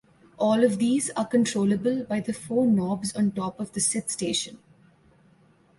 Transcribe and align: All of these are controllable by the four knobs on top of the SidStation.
All 0.39 0.63
of 0.63 0.79
these 0.79 1.11
are 1.11 1.27
controllable 1.27 2.05
by 2.05 2.21
the 2.21 2.33
four 2.33 2.65
knobs 2.65 3.15
on 3.15 3.33
top 3.33 3.59
of 3.59 3.73
the 3.73 3.79
SidStation. 3.79 4.57